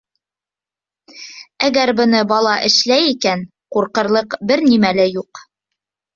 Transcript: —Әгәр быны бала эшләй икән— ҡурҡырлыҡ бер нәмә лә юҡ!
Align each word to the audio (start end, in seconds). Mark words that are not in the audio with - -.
—Әгәр 1.67 1.91
быны 1.99 2.21
бала 2.31 2.55
эшләй 2.71 3.07
икән— 3.11 3.45
ҡурҡырлыҡ 3.77 4.35
бер 4.53 4.67
нәмә 4.73 4.95
лә 5.03 5.09
юҡ! 5.13 5.45